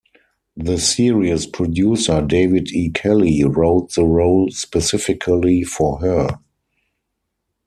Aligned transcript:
The 0.57 0.79
series' 0.79 1.45
producer, 1.45 2.23
David 2.23 2.71
E. 2.71 2.89
Kelley, 2.89 3.43
wrote 3.43 3.93
the 3.93 4.03
role 4.03 4.49
specifically 4.49 5.61
for 5.63 5.99
her. 5.99 6.39